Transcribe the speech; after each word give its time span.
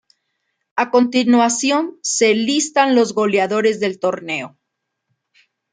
A 0.75 0.89
continuación 0.89 1.99
se 2.01 2.33
listan 2.33 2.95
los 2.95 3.13
goleadores 3.13 3.79
del 3.79 3.99
torneo. 3.99 4.57